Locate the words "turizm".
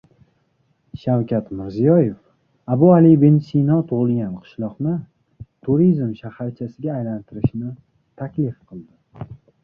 5.67-6.15